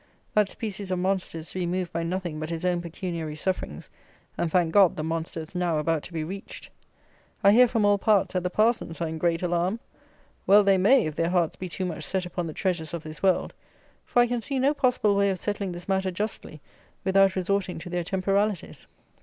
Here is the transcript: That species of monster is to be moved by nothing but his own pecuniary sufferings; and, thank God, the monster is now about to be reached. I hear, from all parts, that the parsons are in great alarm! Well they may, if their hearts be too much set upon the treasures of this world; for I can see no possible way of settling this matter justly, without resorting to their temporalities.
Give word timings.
That 0.33 0.49
species 0.49 0.89
of 0.89 0.97
monster 0.97 1.37
is 1.37 1.51
to 1.51 1.59
be 1.59 1.67
moved 1.67 1.93
by 1.93 2.01
nothing 2.01 2.39
but 2.39 2.49
his 2.49 2.65
own 2.65 2.81
pecuniary 2.81 3.35
sufferings; 3.35 3.87
and, 4.35 4.51
thank 4.51 4.71
God, 4.73 4.95
the 4.95 5.03
monster 5.03 5.39
is 5.41 5.53
now 5.53 5.77
about 5.77 6.01
to 6.05 6.13
be 6.13 6.23
reached. 6.23 6.71
I 7.43 7.51
hear, 7.51 7.67
from 7.67 7.85
all 7.85 7.99
parts, 7.99 8.33
that 8.33 8.41
the 8.41 8.49
parsons 8.49 8.99
are 8.99 9.07
in 9.07 9.19
great 9.19 9.43
alarm! 9.43 9.79
Well 10.47 10.63
they 10.63 10.79
may, 10.79 11.05
if 11.05 11.15
their 11.15 11.29
hearts 11.29 11.55
be 11.55 11.69
too 11.69 11.85
much 11.85 12.03
set 12.03 12.25
upon 12.25 12.47
the 12.47 12.53
treasures 12.53 12.95
of 12.95 13.03
this 13.03 13.21
world; 13.21 13.53
for 14.03 14.23
I 14.23 14.25
can 14.25 14.41
see 14.41 14.57
no 14.57 14.73
possible 14.73 15.15
way 15.15 15.29
of 15.29 15.39
settling 15.39 15.71
this 15.71 15.87
matter 15.87 16.09
justly, 16.09 16.61
without 17.03 17.35
resorting 17.35 17.77
to 17.77 17.89
their 17.91 18.03
temporalities. 18.03 18.87